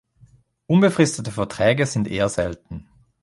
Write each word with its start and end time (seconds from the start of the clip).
Unbefristete 0.65 1.29
Verträge 1.31 1.85
sind 1.85 2.07
eher 2.07 2.27
selten. 2.27 2.89